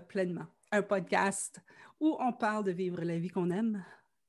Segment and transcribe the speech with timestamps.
[0.00, 1.60] pleinement, un podcast
[2.00, 3.84] où on parle de vivre la vie qu'on aime,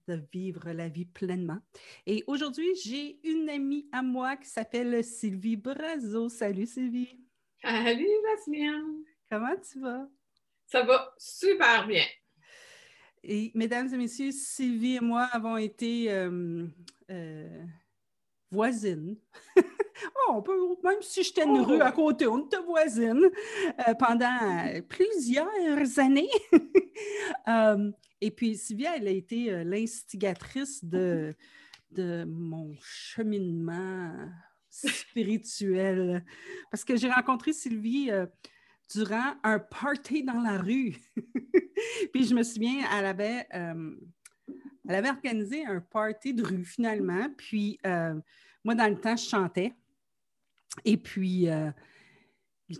[0.08, 1.60] de vivre la vie pleinement.
[2.06, 6.30] Et aujourd'hui, j'ai une amie à moi qui s'appelle Sylvie Brazo.
[6.30, 7.20] Salut Sylvie.
[7.62, 8.84] Salut Bastien.
[9.30, 10.08] Comment tu vas?
[10.66, 12.06] Ça va super bien.
[13.24, 16.66] Et mesdames et messieurs, Sylvie et moi avons été euh,
[17.10, 17.66] euh,
[18.51, 19.18] voisines.
[20.15, 21.96] Oh, on peut, même si j'étais une rue à oh!
[21.96, 23.29] côté, on était voisine
[23.88, 26.29] euh, pendant plusieurs années.
[27.47, 27.91] Euh,
[28.21, 31.36] et puis, Sylvia, elle a été euh, l'instigatrice de,
[31.91, 34.11] de mon cheminement
[34.67, 36.25] spirituel.
[36.72, 38.09] Parce que j'ai rencontré Sylvie
[38.91, 40.95] durant un party dans la rue.
[42.14, 43.47] puis je me souviens, elle avait,
[44.88, 47.27] elle avait organisé un party de rue finalement.
[47.38, 47.80] Puis
[48.63, 49.73] moi, dans le temps, je chantais.
[50.85, 51.71] Et puis, euh,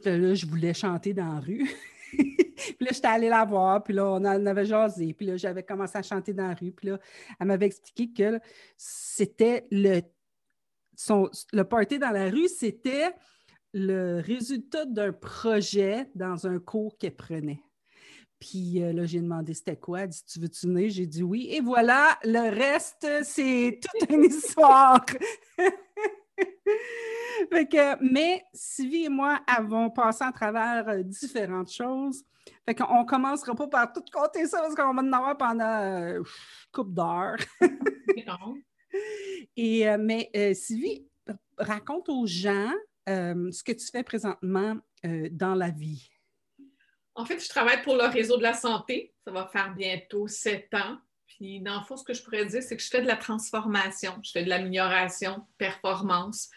[0.06, 1.70] là, je voulais chanter dans la rue.
[2.12, 5.64] puis là, j'étais allée la voir, puis là, on en avait jasé, puis là, j'avais
[5.64, 7.00] commencé à chanter dans la rue, puis là,
[7.40, 8.40] elle m'avait expliqué que
[8.78, 10.02] c'était le,
[10.96, 13.14] son, le party dans la rue, c'était
[13.74, 17.62] le résultat d'un projet dans un cours qu'elle prenait.
[18.40, 20.02] Puis euh, là, j'ai demandé c'était quoi?
[20.02, 20.90] Elle dit Tu veux-tu venir?
[20.90, 21.48] J'ai dit oui.
[21.52, 25.06] Et voilà, le reste, c'est toute une histoire.
[28.02, 32.24] mais Sylvie et moi avons passé à travers euh, différentes choses.
[32.66, 35.66] Fait qu'on ne commencera pas par tout compter ça parce qu'on va en avoir pendant
[35.66, 36.24] une euh,
[36.72, 37.38] coupe d'heures.
[39.58, 41.06] et, euh, mais Sylvie,
[41.58, 42.72] raconte aux gens
[43.08, 44.78] ce que tu fais présentement
[45.32, 46.10] dans la vie.
[47.18, 49.12] En fait, je travaille pour le réseau de la santé.
[49.26, 50.98] Ça va faire bientôt sept ans.
[51.26, 53.16] Puis, dans le fond, ce que je pourrais dire, c'est que je fais de la
[53.16, 56.50] transformation, je fais de l'amélioration, performance.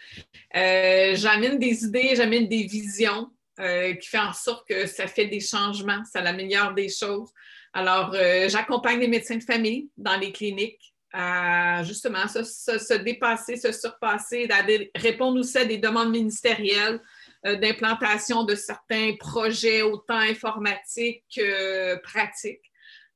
[0.54, 5.26] Euh, j'amène des idées, j'amène des visions euh, qui font en sorte que ça fait
[5.26, 7.30] des changements, ça améliore des choses.
[7.72, 13.72] Alors, euh, j'accompagne les médecins de famille dans les cliniques à justement se, dépasser, se
[13.72, 14.64] surpasser, à
[14.98, 17.00] répondre aussi à des demandes ministérielles
[17.44, 22.70] d'implantation de certains projets, autant informatiques que pratiques.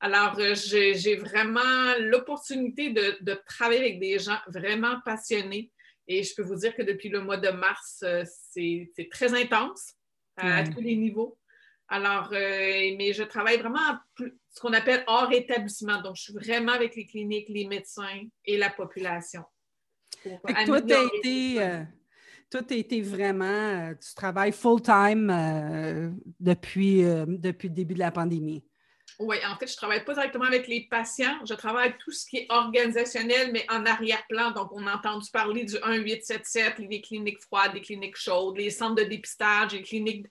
[0.04, 5.70] Alors, euh, j'ai vraiment l'opportunité de, travailler avec des gens vraiment passionnés.
[6.06, 9.94] Et je peux vous dire que depuis le mois de mars, euh, c'est très intense
[10.36, 11.38] à, tous les niveaux.
[11.88, 16.02] Alors, euh, mais je travaille vraiment à ce qu'on appelle hors établissement.
[16.02, 19.44] Donc, je suis vraiment avec les cliniques, les médecins et la population.
[20.22, 21.84] Toi, tu as été.
[22.54, 25.26] Toi, tu été vraiment, tu travailles full-time
[26.38, 28.62] depuis, depuis le début de la pandémie.
[29.19, 31.44] Oui, en fait, je ne travaille pas directement avec les patients.
[31.44, 34.53] Je travaille avec tout ce qui est organisationnel, mais en arrière-plan.
[34.53, 39.03] Donc, on a entendu parler du 1877, les cliniques froides, les cliniques chaudes, les centres
[39.03, 40.28] de dépistage, les cliniques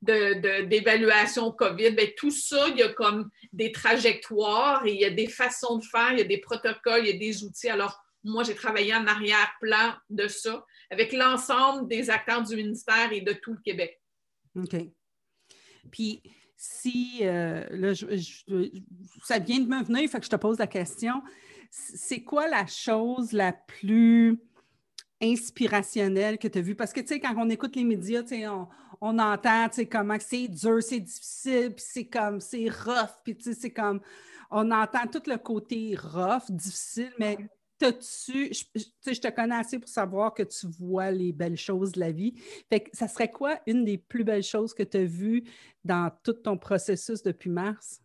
[0.00, 1.90] d'évaluation COVID.
[1.90, 5.78] Bien, tout ça, il y a comme des trajectoires et il y a des façons
[5.78, 7.68] de faire, il y a des protocoles, il y a des outils.
[7.68, 13.20] Alors, moi, j'ai travaillé en arrière-plan de ça avec l'ensemble des acteurs du ministère et
[13.20, 14.00] de tout le Québec.
[14.56, 14.76] OK.
[15.90, 16.22] Puis,
[16.56, 17.92] si, euh, là,
[19.24, 21.22] ça vient de me venir, il faut que je te pose la question.
[21.70, 24.38] C'est quoi la chose la plus
[25.20, 26.76] inspirationnelle que tu as vue?
[26.76, 28.68] Parce que, tu sais, quand on écoute les médias, tu sais, on,
[29.00, 33.36] on entend, tu sais, comment c'est dur, c'est difficile, puis c'est comme, c'est rough, puis
[33.36, 34.00] tu sais, c'est comme,
[34.50, 37.36] on entend tout le côté rough, difficile, mais
[37.78, 42.12] tu je, te connais assez pour savoir que tu vois les belles choses de la
[42.12, 42.34] vie.
[42.68, 45.44] Fait que ça serait quoi une des plus belles choses que tu as vues
[45.84, 48.00] dans tout ton processus depuis mars?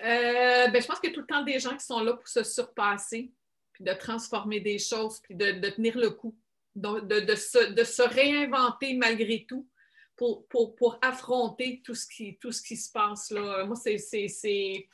[0.00, 2.14] Euh, ben, je pense qu'il y a tout le temps des gens qui sont là
[2.14, 3.32] pour se surpasser,
[3.72, 6.36] puis de transformer des choses, puis de, tenir le coup,
[6.74, 9.68] de, de, se, réinventer malgré tout
[10.16, 13.64] pour, pour, affronter tout ce, qui, tout ce qui se passe là.
[13.64, 14.88] Moi, c'est.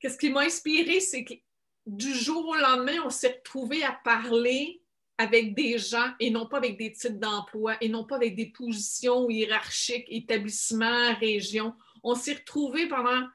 [0.00, 1.34] Qu'est-ce qui m'a inspiré, c'est que
[1.86, 4.82] du jour au lendemain, on s'est retrouvé à parler
[5.18, 8.46] avec des gens et non pas avec des titres d'emploi et non pas avec des
[8.46, 11.74] positions hiérarchiques, établissements, régions.
[12.02, 13.28] On s'est retrouvé pendant,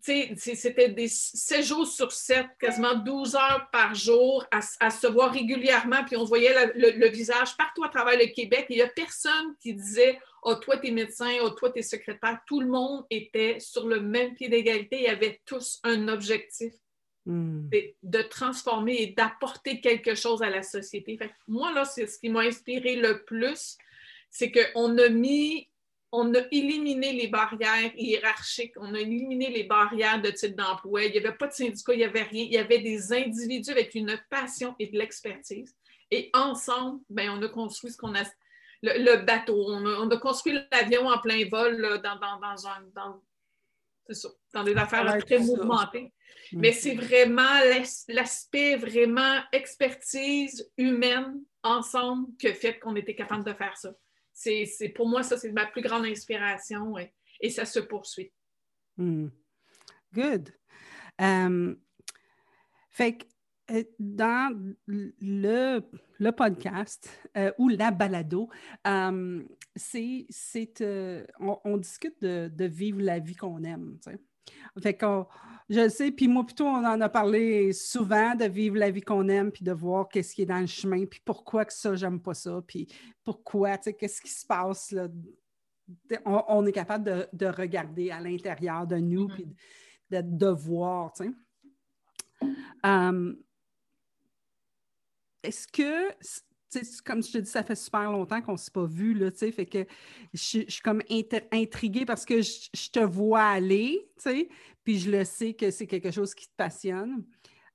[0.00, 6.04] c'était des 7 jours sur 7, quasiment 12 heures par jour à, se voir régulièrement,
[6.04, 8.66] puis on voyait le, visage partout à travers le Québec.
[8.68, 11.82] Il n'y a personne qui disait Oh, toi, tu es médecin, oh, toi, tu es
[11.82, 12.38] secrétaire.
[12.46, 16.72] Tout le monde était sur le même pied d'égalité et avait tous un objectif
[17.28, 17.68] Hmm.
[18.04, 21.18] de transformer et d'apporter quelque chose à la société.
[21.48, 23.76] moi, là, c'est ce qui m'a inspiré le plus,
[24.30, 25.68] c'est qu'on a mis,
[26.12, 31.02] on a éliminé les barrières hiérarchiques, on a éliminé les barrières de type d'emploi.
[31.02, 32.44] Il n'y avait pas de syndicat, il n'y avait rien.
[32.44, 35.74] Il y avait des individus avec une passion et de l'expertise.
[36.12, 38.22] Et ensemble, ben, on a construit ce qu'on a
[38.82, 39.66] le, bateau.
[39.68, 43.20] On a, construit l'avion en plein vol dans, dans, un, dans,
[44.64, 46.12] des affaires très mouvementées.
[46.52, 46.60] Mm.
[46.60, 47.60] Mais c'est vraiment
[48.08, 53.92] l'aspect vraiment expertise humaine ensemble qui a fait qu'on était capable de faire ça.
[54.32, 58.32] C'est, pour moi, ça, c'est ma plus grande inspiration et, et ça se poursuit.
[58.96, 59.28] Mm.
[60.12, 60.54] Good.
[61.18, 61.80] Um,
[62.90, 63.24] fait que
[63.98, 65.82] dans le,
[66.18, 68.48] le podcast euh, ou la balado,
[68.86, 69.42] euh,
[69.74, 70.26] c'est,
[71.40, 73.98] on, discute de, de, vivre la vie qu'on aime.
[74.80, 75.24] Fait que
[75.68, 79.28] je sais, puis moi plutôt, on en a parlé souvent de vivre la vie qu'on
[79.28, 82.20] aime, puis de voir qu'est-ce qui est dans le chemin, puis pourquoi que ça, j'aime
[82.20, 82.86] pas ça, puis
[83.24, 85.08] pourquoi, tu sais, qu'est-ce qui se passe là.
[86.24, 89.34] On, est capable de, de, regarder à l'intérieur de nous, mm-hmm.
[89.34, 89.46] puis
[90.10, 91.30] de, de, voir, tu sais
[95.46, 96.10] est-ce que,
[97.04, 99.66] comme je te dis, ça fait super longtemps qu'on ne s'est pas vu, là, fait
[99.66, 99.86] que
[100.32, 101.02] je, suis comme
[101.52, 104.10] intriguée parce que je, te vois aller,
[104.84, 107.24] puis je le sais que c'est quelque chose qui te passionne.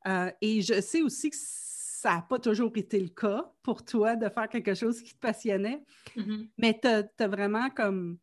[0.08, 4.16] Euh, et je sais aussi que ça n'a pas toujours été le cas pour toi
[4.16, 5.84] de faire quelque chose qui te passionnait,
[6.16, 6.50] mm-hmm.
[6.58, 8.18] mais tu as, vraiment comme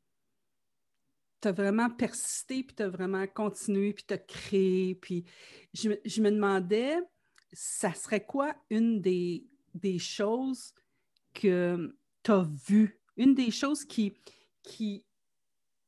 [1.41, 4.97] tu as vraiment persisté, puis tu as vraiment continué, puis tu as créé.
[4.97, 5.25] Puis
[5.73, 6.97] je, je, me demandais,
[7.53, 9.45] ça serait quoi une des,
[9.99, 10.75] choses
[11.35, 13.01] que tu as vues?
[13.17, 14.15] Une des choses qui,
[14.63, 15.05] qui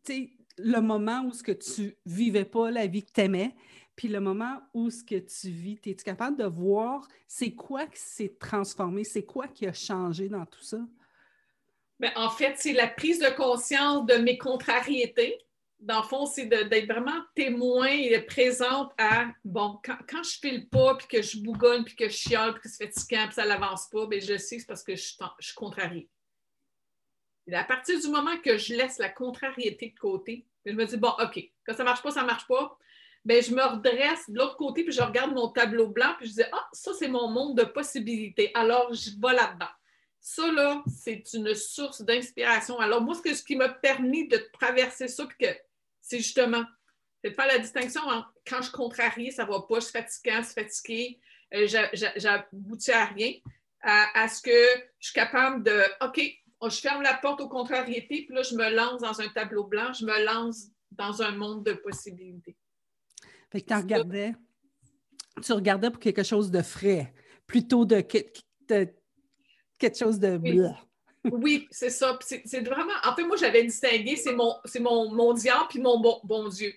[0.04, 3.54] tu sais, le moment où ce que tu vivais pas la vie que tu aimais,
[3.96, 8.00] puis le moment où ce que tu vis, es-tu capable de voir c'est quoi qui
[8.00, 10.78] s'est transformé, c'est quoi qui a changé dans tout ça?
[11.98, 15.38] Bien, en fait, c'est la prise de conscience de mes contrariétés
[15.80, 20.68] dans le fond, c'est d'être vraiment témoin et présente à, bon, quand, quand je file
[20.68, 23.46] pas, puis que je bougonne, puis que je chiale, puis que c'est fatigant, puis ça
[23.46, 26.08] n'avance pas, bien, je sais que c'est parce que je, suis contrariée.
[27.46, 30.98] Et à partir du moment que je laisse la contrariété de côté, je me dis,
[30.98, 32.78] bon, OK, quand ça ne marche pas, ça ne marche pas,
[33.24, 36.34] bien, je me redresse de l'autre côté, puis je regarde mon tableau blanc, puis je
[36.34, 38.50] dis, ah, ça, c'est mon monde de possibilités.
[38.54, 39.70] Alors, je vais là-dedans.
[40.20, 42.78] Ça, là, c'est une source d'inspiration.
[42.78, 45.69] Alors, moi, ce, ce qui m'a permis de traverser ça, puis que
[46.10, 46.64] c'est justement,
[47.22, 49.92] c'est de faire la distinction entre quand je contrarie, ça ne va pas, je suis
[49.92, 51.20] fatiguant, je suis fatigué,
[51.54, 51.66] euh,
[52.16, 53.32] j'aboutis à rien,
[53.80, 58.34] à, ce que je suis capable de, OK, je ferme la porte aux contrariétés, puis
[58.34, 61.74] là, je me lance dans un tableau blanc, je me lance dans un monde de
[61.74, 62.56] possibilités.
[63.52, 64.34] Fait que tu regardais,
[65.42, 67.14] tu regardais pour quelque chose de frais,
[67.46, 68.94] plutôt de, quelque
[69.96, 70.60] chose de oui,
[71.70, 72.18] c'est ça.
[72.22, 72.92] C'est vraiment.
[73.04, 76.74] En fait, moi, j'avais distingué, c'est mon, mon, diable puis mon bon, Dieu.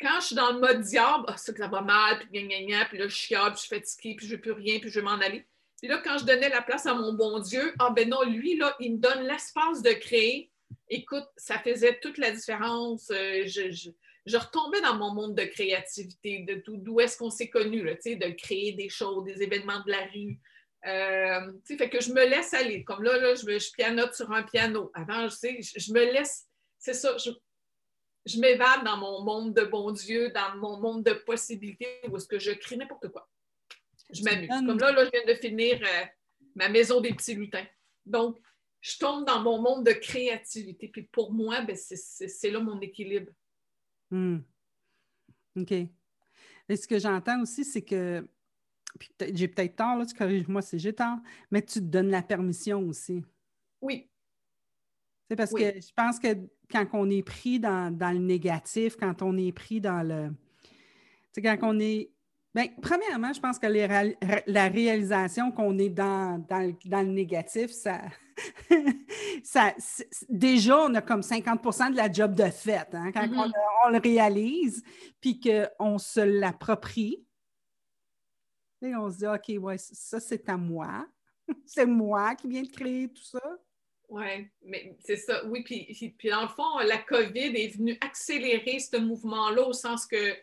[0.00, 2.98] Quand je suis dans le mode diable, ah, ça, va mal, puis gna, gna, puis
[2.98, 5.00] là, je chiale, puis je suis fatiguée, puis je ne veux plus rien, puis je
[5.00, 5.46] veux m'en aller.
[5.78, 8.56] Puis là, quand je donnais la place à mon bon Dieu, ah ben non, lui,
[8.56, 10.50] là, il me donne l'espace de créer.
[10.88, 13.10] Écoute, ça faisait toute la différence.
[13.10, 17.82] Euh, je, je, retombais dans mon monde de créativité, de d'où est-ce qu'on s'est connus,
[17.82, 20.38] de créer des choses, des événements de la rue,
[20.86, 22.84] euh, fait que je me laisse aller.
[22.84, 24.90] Comme là, là je, je pianote sur un piano.
[24.94, 26.46] Avant, je sais, je, me laisse,
[26.78, 27.30] c'est ça, je,
[28.24, 32.28] je m'évade dans mon monde de bon Dieu, dans mon monde de possibilités où est-ce
[32.28, 33.28] que je crée n'importe quoi.
[34.12, 34.48] Je m'amuse.
[34.48, 36.04] Comme là, là, je viens de finir euh,
[36.54, 37.66] ma maison des petits lutins.
[38.04, 38.38] Donc,
[38.80, 40.88] je tombe dans mon monde de créativité.
[40.88, 43.32] Puis pour moi, ben, c'est là mon équilibre.
[44.10, 44.38] Hmm.
[45.56, 45.72] OK.
[45.72, 48.26] Et ce que j'entends aussi, c'est que
[49.32, 51.18] j'ai peut-être tort, là, tu corriges-moi si j'ai tort,
[51.50, 53.24] mais tu te donnes la permission aussi.
[53.80, 54.08] Oui.
[55.28, 56.36] C'est parce que je pense que
[56.70, 60.30] quand on est pris dans, le négatif, quand on est pris dans le.
[61.32, 62.10] Tu sais, quand on est.
[62.54, 68.00] Bien, premièrement, je pense que la réalisation qu'on est dans, dans, le négatif, ça.
[69.42, 69.74] ça
[70.28, 72.88] déjà, on a comme 50% de la job de fait.
[72.92, 73.52] Hein, quand mm-hmm.
[73.84, 74.82] on, on, le réalise,
[75.20, 77.25] puis qu'on se l'approprie,
[78.94, 81.06] on se dit, OK, ouais, ça, c'est à moi.
[81.66, 83.58] c'est moi qui viens de créer tout ça.
[84.08, 85.44] Oui, mais c'est ça.
[85.46, 90.06] Oui, puis, puis dans le fond, la COVID est venue accélérer ce mouvement-là au sens
[90.06, 90.36] que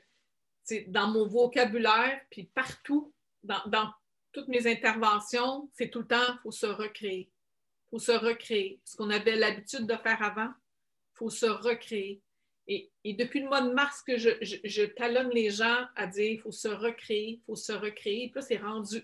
[0.88, 3.92] dans mon vocabulaire, puis partout, dans,
[4.32, 7.30] toutes mes interventions, c'est tout le temps, il faut se recréer.
[7.30, 8.82] Il faut se recréer.
[8.84, 12.22] Ce qu'on avait l'habitude de faire avant, il faut se recréer.
[12.68, 16.52] Et, depuis le mois de mars que je, talonne les gens à dire il faut
[16.52, 18.30] se recréer, il faut se recréer.
[18.30, 19.04] Puis là, c'est rendu,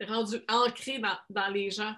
[0.00, 1.94] rendu ancré dans, les gens.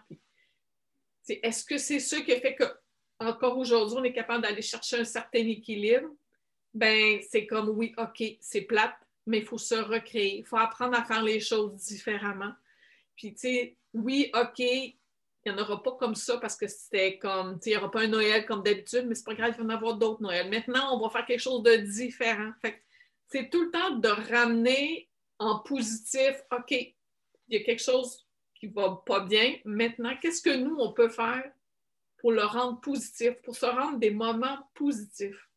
[1.28, 5.46] Est-ce que c'est ce qui fait qu'encore aujourd'hui, on est capable d'aller chercher un certain
[5.46, 6.08] équilibre?
[6.72, 8.96] Ben, c'est comme oui, OK, c'est plate,
[9.26, 10.38] mais il faut se recréer.
[10.38, 12.52] Il faut apprendre à faire les choses différemment.
[13.16, 14.62] Puis, tu sais, oui, OK,
[15.44, 18.02] il n'y en aura pas comme ça parce que c'était comme, il n'y aura pas
[18.02, 20.48] un Noël comme d'habitude, mais c'est pas grave, il va en avoir d'autres Noëls.
[20.48, 22.52] Maintenant, on va faire quelque chose de différent.
[22.62, 22.82] Fait
[23.28, 25.08] c'est tout le temps de ramener
[25.38, 26.94] en positif, OK, il
[27.48, 29.56] y a quelque chose qui va pas bien.
[29.64, 31.44] Maintenant, qu'est-ce que nous, on peut faire
[32.18, 35.48] pour le rendre positif, pour se rendre des moments positifs?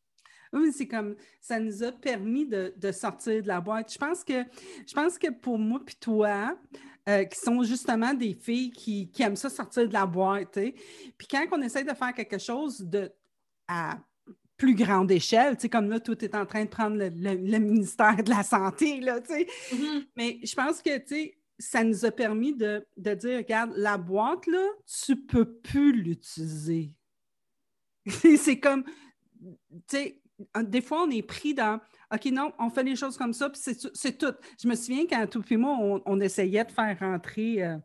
[0.54, 3.94] Oui, c'est comme ça nous a permis de, sortir de la boîte.
[3.94, 4.44] Je pense que,
[4.88, 6.58] je pense que pour moi et toi,
[7.08, 10.60] euh, qui sont justement des filles qui, aiment ça sortir de la boîte,
[11.18, 13.12] puis quand on essaie de faire quelque chose de,
[13.68, 14.00] à
[14.58, 18.44] plus grande échelle, comme là, tout est en train de prendre le, ministère de la
[18.44, 20.08] Santé, là, mm-hmm.
[20.16, 20.90] Mais je pense que,
[21.60, 24.64] ça nous a permis de, de, dire, regarde, la boîte, là,
[25.06, 26.94] tu peux plus l'utiliser.
[28.38, 30.22] c'est comme, tu sais,
[30.64, 31.80] des fois, on est pris dans
[32.14, 33.60] OK, non, on fait les choses comme ça, puis
[33.94, 34.34] c'est tout.
[34.62, 37.64] Je me souviens quand tout puis moi, on, essayait de faire rentrer.
[37.64, 37.78] Euh,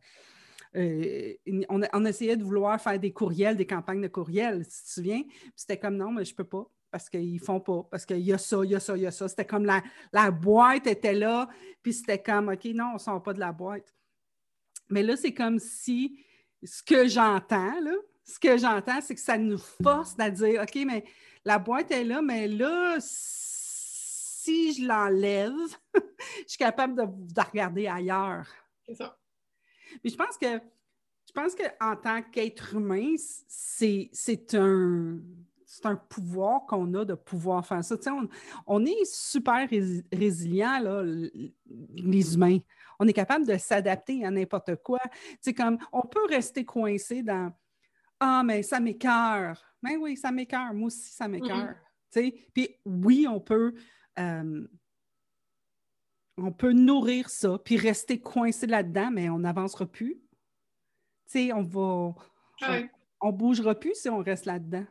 [0.76, 1.34] euh,
[1.68, 5.22] on, essayait de vouloir faire des courriels, des campagnes de courriels, si tu te souviens.
[5.56, 8.38] c'était comme non, mais je peux pas parce qu'ils font pas, parce qu'il y a
[8.38, 9.26] ça, il y a ça, il y a ça.
[9.26, 11.48] C'était comme la, boîte était là,
[11.82, 13.94] puis c'était comme OK, non, on ne sort pas de la boîte.
[14.90, 16.22] Mais là, c'est comme si
[16.62, 17.94] ce que j'entends, là,
[18.24, 21.02] ce que j'entends, c'est que ça nous force à dire OK, mais
[21.44, 25.52] la boîte est là, mais là, si je l'enlève,
[25.94, 28.48] je suis capable de, regarder ailleurs.
[28.86, 29.18] C'est ça.
[30.02, 30.60] Mais je pense que
[31.26, 33.14] je pense qu'en tant qu'être humain,
[33.48, 35.18] c'est un,
[35.84, 37.96] un pouvoir qu'on a de pouvoir faire ça.
[38.08, 38.28] On,
[38.66, 39.68] on, est super
[40.12, 41.02] résilients, là,
[41.94, 42.58] les humains.
[42.98, 45.00] On est capable de s'adapter à n'importe quoi.
[45.40, 47.52] C'est comme on peut rester coincé dans
[48.24, 49.60] Ah, mais ça m'écœure.
[49.82, 50.72] Mais oui, ça m'écœure.
[50.74, 51.74] Moi aussi, ça m'écœure.
[52.12, 53.74] Puis oui, on peut,
[54.20, 54.68] euh,
[56.36, 60.22] on peut nourrir ça, puis rester coincé là-dedans, mais on n'avancera plus.
[61.34, 62.14] on va.
[63.20, 64.86] On, bougera plus si on reste là-dedans.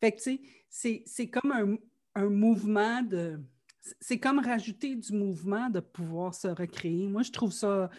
[0.00, 1.76] Fait que, tu sais, c'est comme un,
[2.14, 3.40] un mouvement de.
[4.00, 7.08] C'est comme rajouter du mouvement de pouvoir se recréer.
[7.08, 7.90] Moi, je trouve ça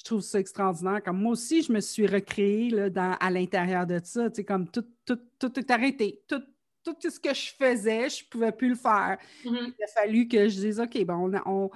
[0.00, 1.02] je trouve ça extraordinaire.
[1.02, 4.30] Comme moi aussi, je me suis recréée là, dans, à l'intérieur de ça.
[4.48, 6.22] Comme tout, tout, tout est arrêté.
[6.26, 6.42] Tout,
[6.82, 9.18] tout ce que je faisais, je ne pouvais plus le faire.
[9.44, 9.74] Mm-hmm.
[9.78, 11.70] Il a fallu que je dise OK, bon, on,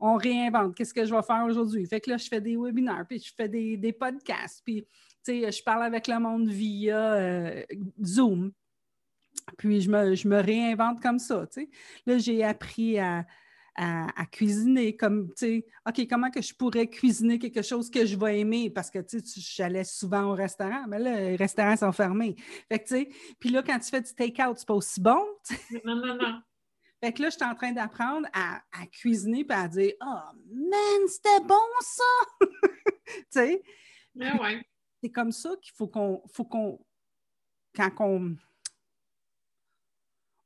[0.00, 0.74] on, réinvente.
[0.74, 1.86] Qu'est-ce que je vais faire aujourd'hui?
[1.86, 4.84] Fait que là, je fais des webinaires, puis je fais des, des podcasts, puis
[5.28, 7.62] je parle avec le monde via euh,
[8.02, 8.50] Zoom.
[9.58, 11.46] Puis je me, je me réinvente comme ça.
[12.06, 13.24] Là, j'ai appris à,
[13.80, 18.16] à, cuisiner, comme, tu sais, OK, comment que je pourrais cuisiner quelque chose que je
[18.16, 18.68] vais aimer?
[18.70, 22.36] Parce que, tu sais, j'allais souvent au restaurant, mais là, les restaurants sont fermés.
[22.68, 23.08] Fait que, tu sais,
[23.38, 25.24] puis là, quand tu fais du take-out, c'est pas aussi bon,
[25.84, 26.40] Non, non, non.
[27.02, 28.60] Fait que là, je suis en train d'apprendre à,
[28.92, 32.04] cuisiner puis à dire «Oh, man, c'était bon, ça!
[33.06, 33.62] tu sais?
[34.14, 34.62] ouais.
[35.02, 36.22] C'est comme ça qu'il faut qu'on...
[36.30, 36.78] Faut qu'on
[37.74, 38.36] quand on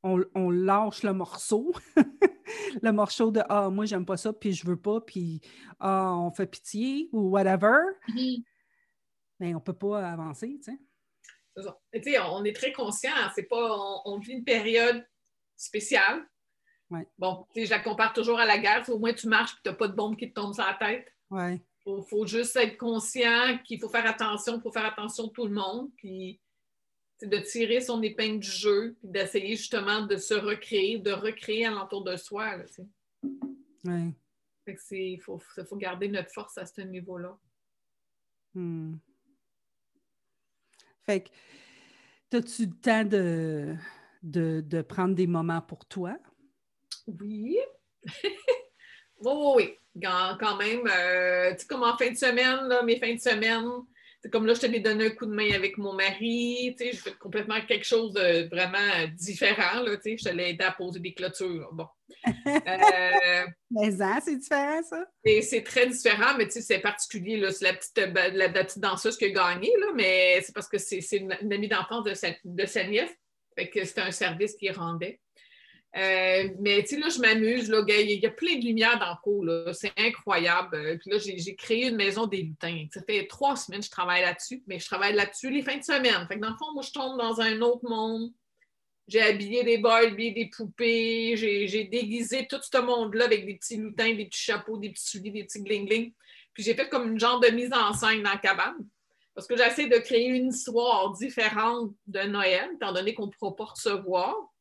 [0.04, 1.72] on, lâche le morceau,
[2.82, 5.40] le morceau de Ah, moi, j'aime pas ça, puis je veux pas, puis
[5.80, 7.78] Ah, on fait pitié ou whatever.
[8.08, 8.44] Mais mm-hmm.
[9.40, 10.78] ben, on peut pas avancer, tu sais.
[11.56, 11.78] C'est ça.
[12.02, 15.06] sais, on est très conscient, c'est pas, on, vit une période
[15.56, 16.26] spéciale.
[16.90, 17.08] Ouais.
[17.16, 18.88] Bon, je la compare toujours à la guerre.
[18.90, 20.74] Au moins, tu marches et tu n'as pas de bombe qui te tombe sur la
[20.74, 21.12] tête.
[21.30, 25.46] Il faut, faut, juste être conscient qu'il faut faire attention, il faut faire attention tout
[25.46, 25.90] le monde.
[25.96, 26.40] Puis
[27.22, 32.04] de tirer son épingle du jeu, puis d'essayer justement de se recréer, de recréer alentour
[32.04, 32.56] de soi.
[33.84, 34.12] oui.
[34.90, 37.38] il faut, faut, garder notre force à ce niveau-là.
[38.54, 38.96] Hmm.
[41.04, 43.76] Fait que, as-tu le temps de,
[44.22, 46.16] de, prendre des moments pour toi?
[47.06, 47.58] Oui.
[48.24, 48.32] oui,
[49.20, 49.78] oui, oui.
[50.02, 53.68] Quand, même, euh, tu sais, comme en fin de semaine, là, mes fins de semaine,
[54.30, 56.92] comme là, je te l'ai donné un coup de main avec mon mari, tu sais,
[56.92, 60.64] je fais complètement quelque chose de vraiment différent, là, tu sais, je te l'ai aidé
[60.64, 61.86] à poser des clôtures, bon.
[62.26, 62.30] Euh,
[63.70, 65.04] mais ça, c'est différent, ça?
[65.42, 68.78] C'est très différent, mais tu sais, c'est particulier, là, c'est la petite, euh, la, petite
[68.78, 72.28] danseuse qui a gagné, là, mais c'est parce que c'est une, amie d'enfance de sa,
[72.44, 73.10] de sa nièce,
[73.56, 75.20] fait que c'était un service qu'il rendait.
[75.96, 77.72] Euh, mais tu sais, là, je m'amuse.
[77.88, 79.74] Il y a plein de lumière dans le cours.
[79.74, 80.76] C'est incroyable.
[80.76, 82.86] Euh, puis là, j'ai créé une maison des lutins.
[82.92, 85.84] Ça fait trois semaines que je travaille là-dessus, mais je travaille là-dessus les fins de
[85.84, 86.26] semaine.
[86.26, 88.32] Fait que dans le fond, moi, je tombe dans un autre monde.
[89.06, 91.36] J'ai habillé des habillé des poupées.
[91.36, 95.30] J'ai déguisé tout ce monde-là avec des petits lutins, des petits chapeaux, des petits souliers,
[95.30, 96.12] des petits gling-gling.
[96.54, 98.76] Puis j'ai fait comme une genre de mise en scène dans la cabane.
[99.34, 103.54] Parce que j'essaie de créer une histoire différente de Noël, étant donné qu'on ne pourra
[103.54, 104.53] pas recevoir.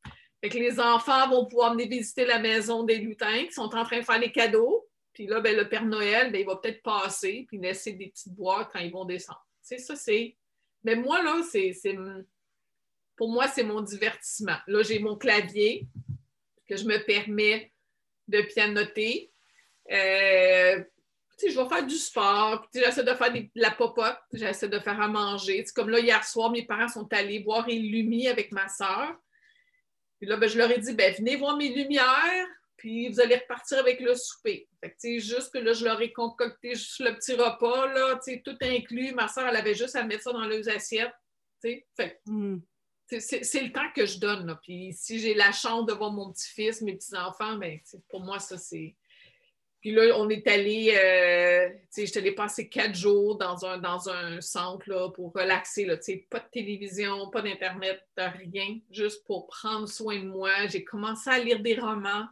[0.44, 3.86] Fait que les enfants vont pouvoir venir visiter la maison des lutins qui sont en
[3.86, 4.86] train de faire les cadeaux.
[5.14, 8.34] Puis là, ben, le Père Noël, ben, il va peut-être passer puis laisser des petites
[8.34, 9.48] boîtes quand ils vont descendre.
[9.62, 10.36] C'est ça, c'est
[10.84, 11.72] Mais moi, là, c'est.
[13.16, 14.58] Pour moi, c'est mon divertissement.
[14.68, 15.88] Là, j'ai mon clavier
[16.68, 17.72] que je me permets
[18.28, 19.32] de pianoter.
[19.94, 20.84] Euh,
[21.42, 25.08] je vais faire du sport, j'essaie de faire de la popote, j'essaie de faire à
[25.08, 25.64] manger.
[25.74, 29.16] comme là, hier soir, mes parents sont allés voir Illumi avec ma soeur.
[30.24, 33.36] Puis là, ben, je leur ai dit, ben, venez voir mes lumières, puis vous allez
[33.36, 34.70] repartir avec le souper.
[34.80, 39.12] Fait juste que là, je leur ai concocté juste le petit repas, là, tout inclus.
[39.14, 41.12] Ma soeur, elle avait juste à mettre ça dans leurs assiettes.
[41.62, 42.60] Fait hmm.
[43.10, 44.48] c'est le temps que je donne.
[44.48, 44.58] Là.
[44.64, 47.78] Puis si j'ai la chance de voir mon petit-fils, mes petits-enfants, ben,
[48.08, 48.96] pour moi, ça, c'est
[49.84, 53.80] puis là, on est allé, euh, tu sais, je allée passer quatre jours dans un,
[53.80, 55.84] dans un centre là, pour relaxer.
[55.84, 55.98] Là,
[56.30, 60.68] pas de télévision, pas d'Internet, rien, juste pour prendre soin de moi.
[60.68, 62.26] J'ai commencé à lire des romans.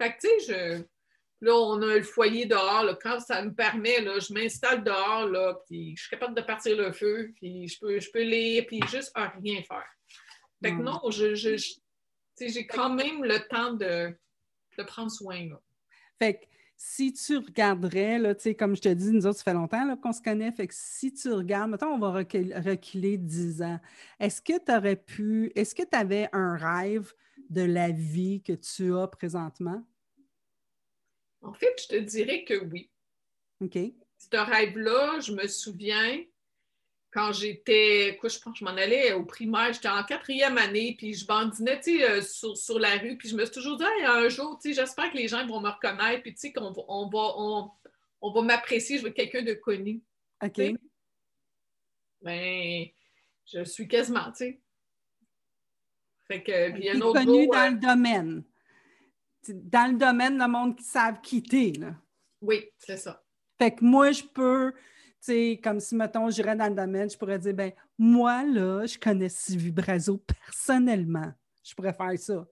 [0.00, 2.84] Fait que, tu sais, je, là, on a le foyer dehors.
[2.84, 6.40] Là, quand ça me permet, là, je m'installe dehors, là, puis je suis capable de
[6.40, 9.90] partir le feu, puis je peux, je peux lire, puis juste rien faire.
[10.64, 10.84] Fait que hmm.
[10.84, 11.54] non, je, je,
[12.40, 14.16] j'ai quand même le temps de,
[14.78, 15.50] de prendre soin.
[15.50, 15.60] Là.
[16.18, 16.46] Fait que
[16.80, 20.22] si tu regarderais, là, comme je te dis, nous autres, ça fait longtemps qu'on se
[20.22, 23.80] connaît, fait que si tu regardes, maintenant on va reculer, 10 ans,
[24.20, 27.12] est-ce que tu aurais pu, est-ce que tu avais un rêve
[27.50, 29.84] de la vie que tu as présentement?
[31.42, 32.90] En fait, je te dirais que oui.
[33.60, 33.76] OK.
[34.16, 36.22] Ce rêve-là, je me souviens,
[37.10, 41.14] quand j'étais, quoi, je pense je m'en allais au primaire, j'étais en quatrième année, puis
[41.14, 45.10] je bandinais, euh, sur, la rue, puis je me suis toujours dit, un jour, j'espère
[45.10, 47.72] que les gens vont me reconnaître, puis tu sais, qu'on on va,
[48.20, 50.02] on, va m'apprécier, je veux quelqu'un de connu.
[50.44, 50.60] OK.
[52.20, 52.86] Ben,
[53.46, 54.60] je suis quasiment, tu sais.
[56.26, 58.44] Fait que, puis un autre connu dans le domaine.
[59.48, 61.94] Dans le domaine, le monde qui savent quitter, là.
[62.42, 63.24] Oui, c'est ça.
[63.58, 64.74] Fait que moi, je peux
[65.20, 68.98] sais, comme si, mettons, j'irais dans le domaine, je pourrais dire, ben moi, là, je
[68.98, 71.32] connais Sylvie Brazo personnellement.
[71.64, 72.46] Je pourrais faire ça.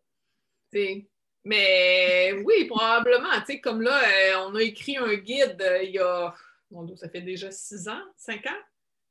[1.44, 3.30] mais oui, probablement.
[3.40, 6.34] Tu sais, comme là, euh, on a écrit un guide euh, il y a,
[6.70, 8.62] mon ça fait déjà six ans, cinq ans.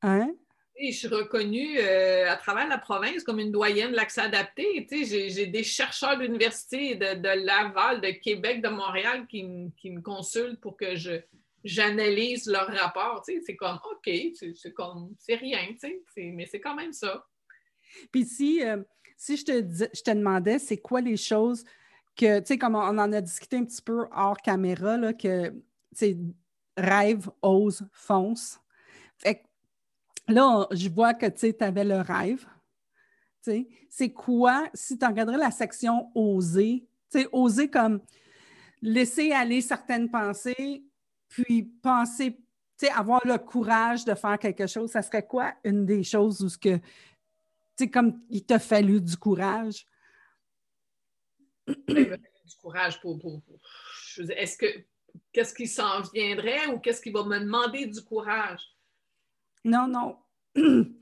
[0.02, 0.32] Hein?
[0.76, 4.86] Et je suis reconnue euh, à travers la province comme une doyenne de l'accès adapté.
[4.92, 10.76] J'ai des chercheurs d'université de, Laval, de Québec, de Montréal qui, qui me consultent pour
[10.76, 11.22] que je,
[11.66, 13.26] j'analyse leur rapport.
[13.26, 15.68] C'est comme, OK, c'est comme, c'est rien,
[16.16, 17.26] mais c'est quand même ça.
[18.12, 18.82] Puis si, euh,
[19.18, 19.52] si je, te,
[19.94, 21.66] je te demandais, c'est quoi les choses
[22.16, 25.54] que, tu sais, comme on en a discuté un petit peu hors caméra, là, que,
[25.98, 26.18] tu
[26.78, 28.60] rêve, ose, fonce.
[29.18, 29.44] Fait
[30.28, 32.46] là, je vois que, tu avais le rêve.
[33.90, 38.02] C'est quoi, si tu regarderais la section oser, tu sais, oser comme
[38.82, 40.84] laisser aller certaines pensées,
[41.36, 42.38] puis penser,
[42.78, 46.42] tu sais, avoir le courage de faire quelque chose, ça serait quoi une des choses
[46.42, 46.84] où ce que, tu
[47.78, 49.86] sais, comme il t'a fallu du courage?
[51.68, 53.20] Du courage pour.
[54.18, 54.86] Est-ce que.
[55.32, 58.62] Qu'est-ce qui s'en viendrait ou qu'est-ce qui va me demander du courage?
[59.64, 60.18] Non, non.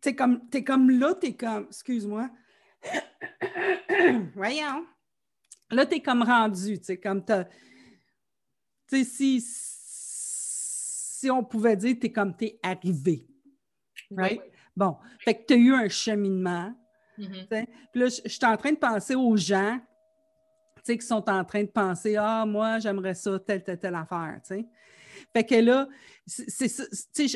[0.00, 1.66] tu comme, es comme là, tu es comme.
[1.66, 2.30] Excuse-moi.
[4.34, 4.86] Voyons.
[5.70, 7.24] Là, tu es comme rendu, tu sais, comme
[8.90, 9.40] tu si,
[11.20, 13.26] si on pouvait dire, tu es comme tu es arrivé.
[14.10, 14.40] Right?
[14.76, 16.74] Bon, fait que tu as eu un cheminement.
[17.18, 17.66] Mm-hmm.
[17.92, 19.78] Puis là, je suis en train de penser aux gens
[20.84, 24.40] qui sont en train de penser Ah, moi, j'aimerais ça, telle, telle, telle affaire.
[24.42, 24.66] sais.
[25.32, 25.88] Fait que là,
[26.26, 26.68] c'est,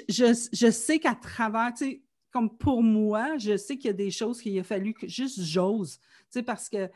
[0.08, 1.72] je, je sais qu'à travers,
[2.30, 5.40] comme pour moi, je sais qu'il y a des choses qu'il a fallu que juste
[5.40, 6.00] j'ose,
[6.46, 6.90] parce que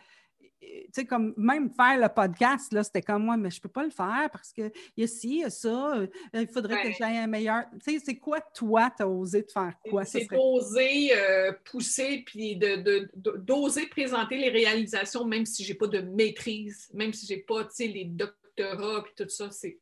[0.60, 3.68] tu sais, comme même faire le podcast, là, c'était comme moi, mais je ne peux
[3.68, 6.82] pas le faire parce qu'il y a ci, il y a ça, euh, il faudrait
[6.82, 7.64] que j'aille un meilleur.
[7.84, 10.04] Tu sais, c'est quoi, toi, tu as osé de faire quoi?
[10.04, 15.78] C'est d'oser euh, pousser puis d'oser de, d'oser présenter les réalisations, même si je n'ai
[15.78, 19.50] pas de maîtrise, même si je n'ai pas, tu sais, les doctorats puis tout ça.
[19.50, 19.78] C'est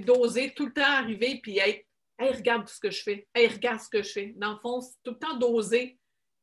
[0.00, 1.86] d'oser tout le temps arriver puis être,
[2.18, 4.34] hey, regarde ce que je fais, hey, regarde ce que je fais.
[4.36, 5.98] Dans le fond, c'est tout le temps d'oser.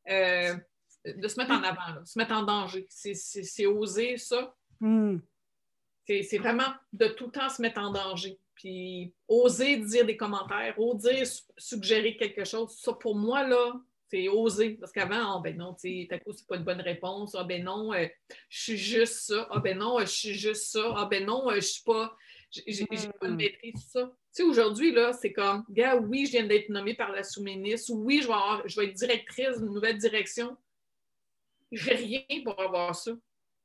[0.08, 0.56] Euh,
[1.04, 2.86] de se mettre en avant, se mettre en danger.
[2.90, 4.54] C'est oser ça.
[4.80, 5.18] Hmm.
[6.06, 8.38] C'est vraiment de tout le temps se mettre en danger.
[8.54, 11.22] Puis oser dire des commentaires, oser
[11.56, 12.76] suggérer quelque chose.
[12.78, 13.72] Ça, pour moi, là,
[14.10, 14.70] c'est oser.
[14.74, 17.34] Parce qu'avant, oh, ben non, tu c'est pas une bonne réponse.
[17.34, 18.06] Ah, ben non, euh,
[18.48, 19.48] je suis juste ça.
[19.50, 20.92] Ah, ben non, je suis juste ça.
[20.96, 22.14] Ah, ben non, euh, je suis pas.
[22.50, 23.36] J'ai pas de hmm.
[23.36, 24.10] maîtrise ça.
[24.34, 27.92] Tu sais, aujourd'hui, là, c'est comme, gars, oui, je viens d'être nommée par la sous-ministre.
[27.94, 30.56] Oui, je vais, je vais être directrice d'une nouvelle direction
[31.70, 31.94] j'ai
[32.28, 33.12] rien pour avoir ça.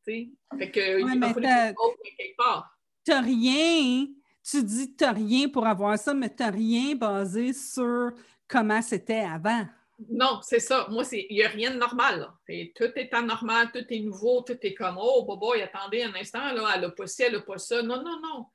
[0.05, 0.29] Fait
[0.71, 2.77] que, ouais, il a quelque part.
[3.03, 4.07] T'as rien,
[4.43, 8.11] tu dis que tu n'as rien pour avoir ça, mais tu n'as rien basé sur
[8.47, 9.65] comment c'était avant.
[10.09, 10.87] Non, c'est ça.
[10.89, 12.29] Moi, il n'y a rien de normal.
[12.75, 16.69] tout est anormal, tout est nouveau, tout est comme Oh, bobo, attendez un instant, là,
[16.75, 17.81] elle n'a pas ci, elle n'a pas ça.
[17.81, 18.45] Non, non, non.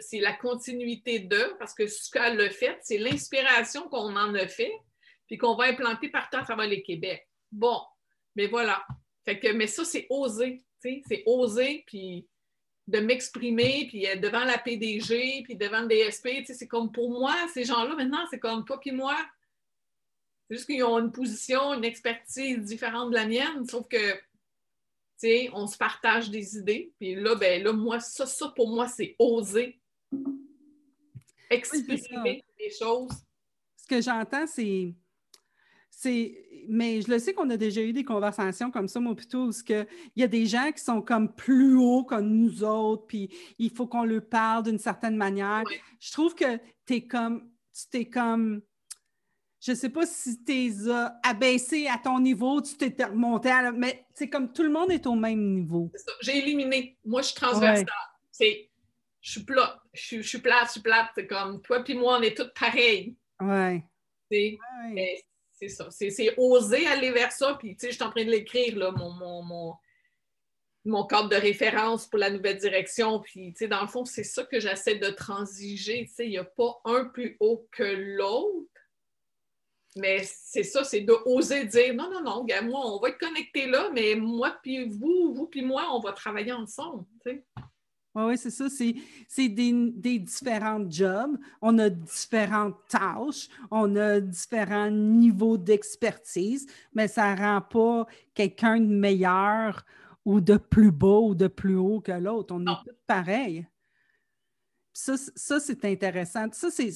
[0.00, 4.46] C'est la continuité de, parce que ce qu'elle a fait, c'est l'inspiration qu'on en a
[4.48, 4.72] fait,
[5.28, 7.26] puis qu'on va implanter partout à travers les Québec.
[7.52, 7.80] Bon,
[8.34, 8.84] mais voilà.
[9.24, 10.62] Fait que, mais ça, c'est oser.
[10.80, 12.26] C'est oser, puis
[12.88, 16.44] de m'exprimer, puis devant la PDG, puis devant le DSP.
[16.44, 19.16] C'est comme pour moi, ces gens-là, maintenant, c'est comme toi puis moi.
[20.48, 24.20] C'est juste qu'ils ont une position, une expertise différente de la mienne, sauf que, tu
[25.18, 26.92] sais, on se partage des idées.
[26.98, 29.80] Puis là, ben là, moi, ça, ça pour moi, c'est oser
[31.52, 33.12] exprimer des choses.
[33.76, 34.94] Ce que j'entends, c'est
[36.68, 39.52] mais je le sais qu'on a déjà eu des conversations comme ça, moi, plutôt, où
[39.68, 43.70] il y a des gens qui sont comme plus hauts que nous autres, puis il
[43.70, 45.62] faut qu'on leur parle d'une certaine manière.
[46.00, 48.62] Je trouve que tu es comme, tu t'es comme,
[49.60, 50.72] je sais pas si tu es
[51.22, 55.06] abaissé à ton niveau, tu t'es remonté à mais c'est comme tout le monde est
[55.06, 55.90] au même niveau.
[56.20, 56.98] J'ai éliminé.
[57.04, 57.86] Moi, je suis transversale.
[58.30, 58.70] C'est,
[59.20, 61.10] je suis plate, je, suis plate, je suis plate.
[61.14, 63.14] C'est comme toi puis moi, on est toutes pareilles.
[63.40, 63.84] Ouais.
[64.30, 64.58] C'est,
[65.62, 65.88] c'est ça.
[65.90, 67.54] C'est oser aller vers ça.
[67.54, 69.74] Puis, tu sais, je suis en train de l'écrire, là, mon, mon,
[70.84, 73.20] mon, cadre de référence pour la nouvelle direction.
[73.20, 76.06] Puis, tu sais, dans le fond, c'est ça que j'essaie de transiger.
[76.06, 78.68] Tu sais, il n'y a pas un plus haut que l'autre.
[79.96, 83.18] Mais c'est ça, c'est de oser dire non, non, non, gars, moi, on va être
[83.18, 87.04] connectés là, mais moi, puis vous, vous, puis moi, on va travailler ensemble.
[87.22, 87.44] Tu sais.
[88.14, 88.68] Oui, ouais, c'est ça.
[88.68, 91.38] C'est des, des, différents jobs.
[91.62, 93.48] On a différentes tâches.
[93.70, 99.84] On a différents niveaux d'expertise, mais ça ne rend pas quelqu'un de meilleur
[100.24, 102.54] ou de plus beau ou de plus haut que l'autre.
[102.54, 103.66] On est tous pareils.
[104.92, 106.48] Ça, ça c'est intéressant.
[106.52, 106.90] Ça, c'est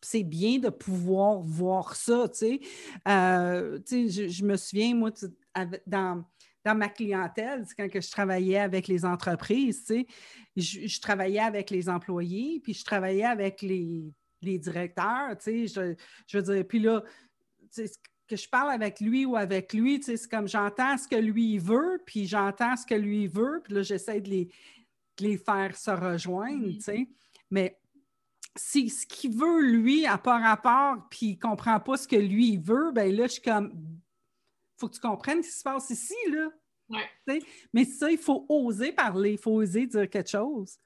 [0.00, 2.60] c'est bien de pouvoir voir ça, tu sais.
[3.08, 5.10] Euh, je, je, me souviens, moi,
[5.86, 6.24] dans,
[6.64, 9.92] dans ma clientèle, quand que je travaillais avec les entreprises,
[10.56, 15.94] je, travaillais avec les employés, puis je travaillais avec les, directeurs, je,
[16.26, 17.02] je, veux dire, puis là,
[18.26, 22.00] que je parle avec lui ou avec lui, c'est comme j'entends ce que lui veut,
[22.06, 24.48] puis j'entends ce que lui veut, puis là, j'essaie de les,
[25.20, 26.66] les, faire se rejoindre.
[27.50, 27.78] Mais
[28.56, 32.16] si ce qu'il veut, lui, n'a pas rapport, puis il ne comprend pas ce que
[32.16, 33.72] lui veut, ben là, je suis comme
[34.78, 36.50] faut que tu comprennes ce qui se passe ici, là.
[37.72, 40.78] Mais ça, il faut oser parler, il faut oser dire quelque chose.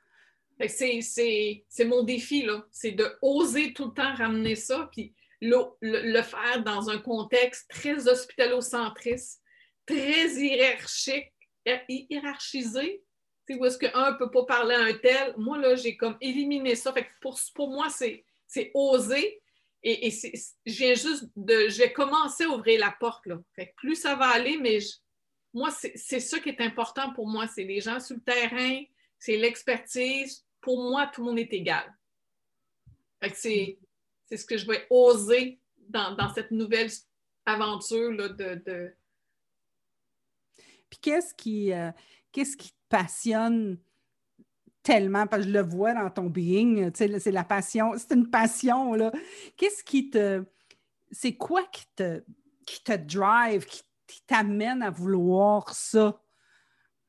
[0.66, 2.64] C'est mon défi, là.
[2.70, 8.08] C'est de oser tout le temps ramener ça, puis le, faire dans un contexte très
[8.08, 9.42] hospitalocentriste,
[9.86, 11.32] très hiérarchique,
[11.88, 13.02] hiérarchisé,
[13.50, 15.34] où est-ce qu'un ne peut pas parler à un tel?
[15.38, 16.92] Moi, là, j'ai comme éliminé ça.
[16.92, 18.24] Fait pour, pour moi, c'est
[18.74, 19.40] oser,
[19.82, 21.68] et, je viens juste de.
[21.68, 23.26] Je vais commencer à ouvrir la porte.
[23.26, 23.38] Là.
[23.54, 24.78] Fait plus ça va aller, mais
[25.54, 27.46] moi, c'est ça qui est important pour moi.
[27.46, 28.82] C'est les gens sur le terrain,
[29.18, 30.44] c'est l'expertise.
[30.60, 31.96] Pour moi, tout le monde est égal.
[33.32, 33.78] C'est
[34.30, 36.90] ce que je vais oser dans, cette nouvelle
[37.46, 38.94] aventure là, de,
[40.90, 41.90] Puis qu'est-ce qui, euh,
[42.32, 43.78] qu'est-ce qui te passionne
[44.88, 48.92] tellement, parce que je le vois dans ton being, c'est la passion, c'est une passion.
[49.56, 50.42] Qu'est-ce qui te...
[51.10, 52.22] C'est quoi qui te,
[52.64, 53.82] qui te drive, qui,
[54.26, 56.22] t'amène à vouloir ça?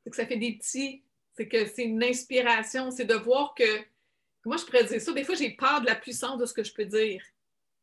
[0.03, 1.03] C'est que ça fait des petits...
[1.33, 3.79] C'est que c'est une inspiration, c'est de voir que...
[4.45, 5.13] Moi, je pourrais dire ça?
[5.13, 7.23] Des fois, j'ai peur de la puissance de ce que je peux dire,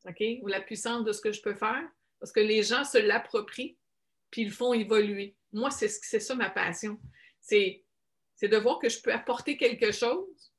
[0.07, 0.23] OK?
[0.43, 1.89] Ou la puissance de ce que je peux faire,
[2.21, 3.79] parce que les gens se l'approprient,
[4.31, 5.35] puis ils le font évoluer.
[5.55, 7.01] Moi, c'est ça ma passion.
[7.41, 7.86] C'est
[8.37, 10.53] c'est de voir que je peux apporter quelque chose,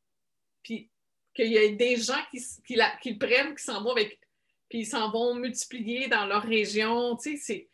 [0.64, 0.90] puis
[1.34, 4.20] qu'il y a des gens qui, qui, le prennent, qui s'en vont avec,
[4.68, 7.16] puis ils s'en vont multiplier dans leur région.
[7.16, 7.70] Tu sais,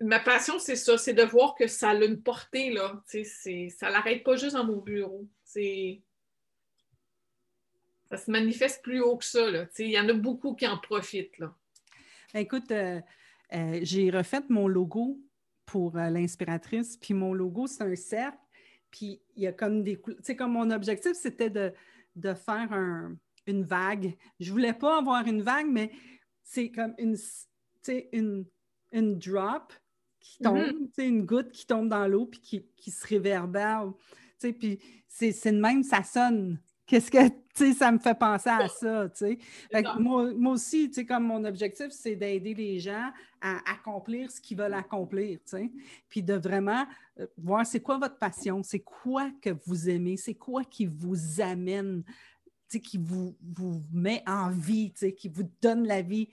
[0.00, 3.02] ma passion, c'est ça, c'est de voir que ça a une portée, là.
[3.08, 5.28] Tu sais, ça n'arrête pas juste dans mon bureau.
[5.44, 6.00] C'est...
[8.08, 9.66] Ça se manifeste plus haut que ça, là.
[9.66, 11.54] Tu sais, il y en a beaucoup qui en profitent, là.
[12.32, 13.00] Ben, écoute, euh,
[13.52, 15.20] euh, j'ai refait mon logo
[15.64, 18.38] pour euh, l'inspiratrice, puis mon logo, c'est un cercle
[18.96, 21.72] puis il y a comme des Tu sais, comme mon objectif, c'était de,
[22.34, 22.72] faire
[23.46, 24.16] une vague.
[24.40, 25.92] Je voulais pas avoir une vague, mais
[26.42, 27.16] c'est comme une,
[28.12, 28.46] une,
[28.92, 29.72] une drop
[30.18, 31.02] qui tombe, mm-hmm.
[31.02, 33.92] une goutte qui tombe dans l'eau puis qui, qui, se réverbère.
[34.40, 36.58] Puis c'est de même, ça sonne.
[36.86, 39.38] Qu'est-ce que, tu sais, ça me fait penser à ça, tu sais.
[39.98, 44.40] Moi, moi, aussi, tu sais, comme mon objectif, c'est d'aider les gens à accomplir ce
[44.40, 45.70] qu'ils veulent accomplir, tu sais.
[46.08, 46.86] Puis de vraiment
[47.18, 51.40] euh, voir c'est quoi votre passion, c'est quoi que vous aimez, c'est quoi qui vous
[51.40, 52.04] amène
[52.74, 56.28] qui vous, vous met en vie, qui vous donne la vie.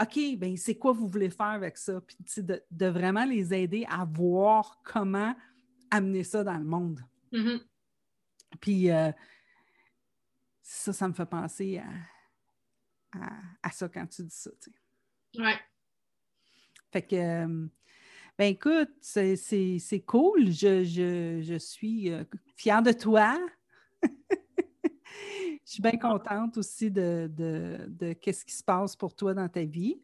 [0.00, 2.00] OK, ben c'est quoi vous voulez faire avec ça?
[2.00, 5.34] Puis de, de, vraiment les aider à voir comment
[5.90, 7.00] amener ça dans le monde.
[7.32, 7.60] Mm-hmm.
[8.60, 9.10] Puis euh,
[10.62, 11.80] ça, ça me fait penser
[13.12, 13.28] à,
[13.62, 14.50] à, ça quand tu dis ça.
[14.62, 15.42] Tu sais.
[15.42, 15.58] Ouais.
[16.92, 17.66] Fait que, euh,
[18.38, 20.50] ben écoute, c'est cool.
[20.50, 22.24] Je, je, je suis euh,
[22.56, 23.38] fière de toi.
[25.66, 29.48] Je suis bien contente aussi de, de, de qu'est-ce qui se passe pour toi dans
[29.48, 30.00] ta vie.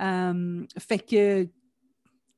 [0.00, 1.48] Euh, fait que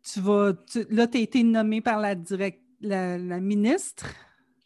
[0.03, 0.53] tu vas.
[0.89, 4.07] là, tu as été nommée par la, direct, la, ministre.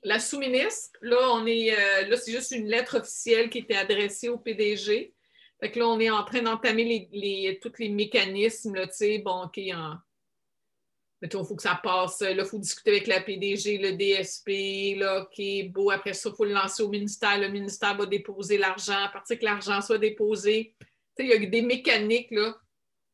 [0.02, 0.98] La sous-ministre.
[1.02, 1.72] Là, on est.
[1.72, 5.12] Euh, là, c'est juste une lettre officielle qui était adressée au PDG.
[5.60, 7.08] Fait que là, on est en train d'entamer
[7.60, 9.96] tous les mécanismes, tu sais, bon, OK, en,
[11.22, 12.20] il faut que ça passe.
[12.20, 16.36] Là, il faut discuter avec la PDG, le DSP, là, OK, beau, après ça, il
[16.36, 17.38] faut le lancer au ministère.
[17.38, 19.04] Le ministère va déposer l'argent.
[19.04, 20.74] À partir que l'argent soit déposé,
[21.18, 22.56] il y a des mécaniques là,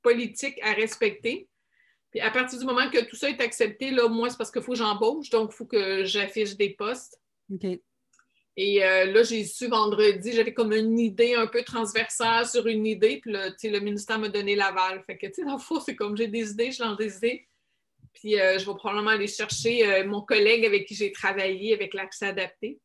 [0.03, 1.49] politiques à respecter.
[2.17, 4.63] Puis à partir du moment que tout ça est accepté, là, moi, c'est parce qu'il
[4.63, 7.21] faut que j'embauche, donc il faut que j'affiche des postes.
[7.53, 7.79] OK.
[8.57, 12.87] Et euh, là, j'ai su vendredi, j'avais comme une idée un peu transversale sur une
[12.87, 15.05] idée, puis là, le ministère m'a donné l'aval.
[15.05, 17.19] Fait que, tu sais, dans le fond, c'est comme j'ai des idées, je lance des
[17.19, 17.47] idées.
[18.15, 21.93] Puis euh, je vais probablement aller chercher euh, mon collègue avec qui j'ai travaillé avec
[21.93, 22.81] l'accès adapté,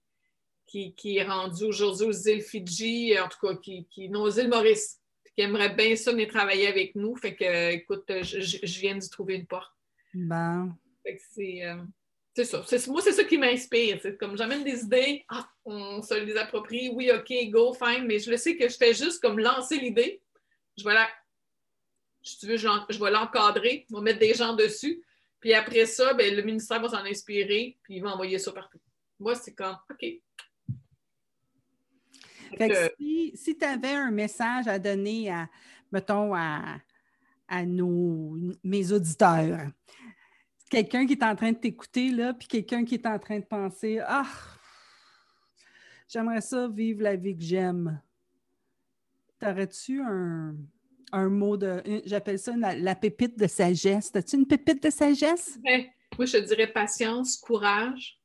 [0.67, 5.00] qui, est rendu aujourd'hui aux îles Fidji, en tout cas, qui, qui aux îles Maurice,
[5.35, 7.15] qui aimerait bien ça venir travailler avec nous.
[7.15, 9.71] Fait que, écoute, je, viens d'y trouver une porte.
[10.13, 10.71] Bon.
[11.03, 11.65] Fait que c'est.
[11.65, 11.77] Euh,
[12.33, 12.63] c'est ça.
[12.87, 13.99] moi, c'est ça qui m'inspire.
[14.01, 18.19] C'est comme j'amène des idées, ah, on se les approprie, oui, OK, go, fine, mais
[18.19, 20.21] je le sais que je fais juste comme lancer l'idée.
[20.77, 21.09] Je vais la.
[22.23, 25.03] Si tu veux, je, je vais l'encadrer, je vais mettre des gens dessus.
[25.41, 28.79] Puis après ça, ben, le ministère va s'en inspirer, puis il va envoyer ça partout.
[29.19, 30.05] Moi, c'est comme, OK.
[33.35, 35.49] Si, tu avais un message à donner à,
[35.91, 36.79] mettons, à,
[37.65, 39.67] nos, mes auditeurs,
[40.69, 43.45] quelqu'un qui est en train de t'écouter, là, puis quelqu'un qui est en train de
[43.45, 44.25] penser, ah,
[46.07, 48.01] j'aimerais ça vivre la vie que j'aime.
[49.39, 50.55] T'aurais-tu un,
[51.11, 51.81] un mot de.
[52.05, 54.11] J'appelle ça la, pépite de sagesse.
[54.15, 55.59] As-tu une pépite de sagesse?
[55.63, 55.85] Ben,
[56.17, 58.19] moi, je dirais patience, courage,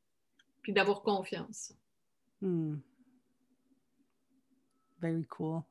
[0.62, 1.72] puis d'avoir confiance.
[2.40, 2.76] Hmm.
[5.06, 5.62] Very cool.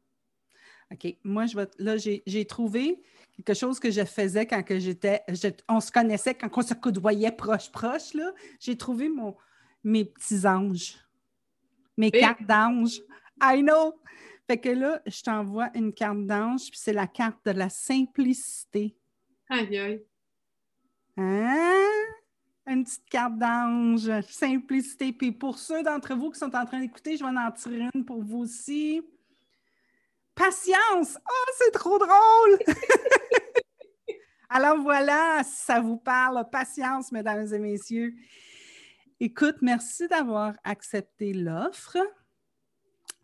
[0.92, 1.18] OK.
[1.24, 3.02] Moi, je vais, là, j'ai trouvé
[3.36, 5.24] quelque chose que je faisais quand que j'étais.
[5.68, 8.16] On se connaissait, quand on se coudoyait proche-proche.
[8.60, 9.36] J'ai trouvé mon,
[9.84, 10.98] mes petits anges,
[11.98, 13.02] mes cartes d'anges.
[13.42, 13.96] I know!
[14.48, 18.96] Fait que là, je t'envoie une carte d'ange, puis c'est la carte de la simplicité.
[19.50, 20.06] Aïe, aïe.
[21.18, 21.82] Hein?
[22.68, 25.12] Une petite carte d'ange, simplicité.
[25.14, 28.06] Puis pour ceux d'entre vous qui sont en train d'écouter, je vais en tirer une
[28.06, 29.02] pour vous aussi.
[30.36, 31.18] Patience!
[31.18, 32.60] Oh, c'est trop drôle!
[34.50, 38.14] Alors voilà, ça vous parle, patience, mesdames et messieurs.
[39.20, 41.98] Écoute, merci d'avoir accepté l'offre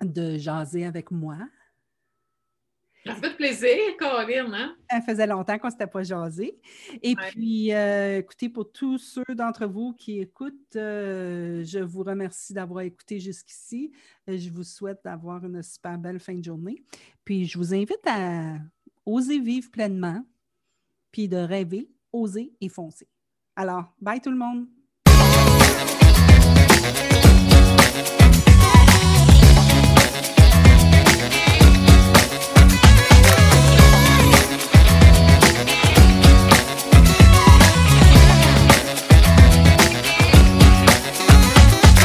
[0.01, 1.37] de jaser avec moi.
[3.05, 4.53] Ça fait plaisir, Caroline.
[4.53, 4.75] Hein?
[4.89, 6.59] Ça faisait longtemps qu'on ne s'était pas jasé.
[7.01, 12.53] Et puis, euh, écoutez, pour tous ceux d'entre vous qui écoutent, euh, je vous remercie
[12.53, 13.91] d'avoir écouté jusqu'ici.
[14.29, 16.83] Euh, je vous souhaite d'avoir une super belle fin de journée.
[17.25, 18.57] Puis, je vous invite à
[19.05, 20.23] oser vivre pleinement,
[21.11, 23.07] puis de rêver, oser et foncer.
[23.55, 24.67] Alors, bye tout le monde!